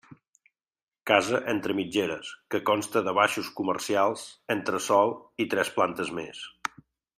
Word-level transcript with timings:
Casa 1.11 1.41
entre 1.53 1.75
mitgeres, 1.79 2.31
que 2.55 2.61
consta 2.71 3.05
de 3.09 3.13
baixos 3.19 3.53
comercials, 3.61 4.25
entresòl 4.57 5.15
i 5.47 5.49
tres 5.55 5.73
plantes 5.79 6.15
més. 6.23 6.45